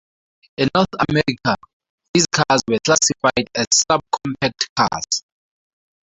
In 0.57 0.67
North 0.73 0.89
America, 1.07 1.55
these 2.11 2.25
cars 2.31 2.63
were 2.67 2.79
classified 2.83 3.47
as 3.53 3.67
subcompact 3.87 4.65
cars. 4.75 5.21